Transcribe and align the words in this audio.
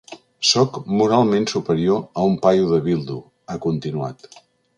“Sóc 0.51 0.77
moralment 1.01 1.45
superior 1.51 2.01
a 2.01 2.25
un 2.31 2.39
paio 2.47 2.67
de 2.73 2.81
Bildu”, 2.89 3.19
ha 3.53 3.59
continuat. 3.69 4.29